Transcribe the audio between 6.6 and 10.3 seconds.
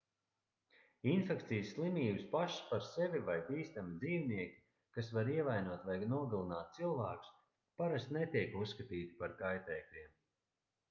cilvēkus parasti netiek uzskatīti par kaitēkļiem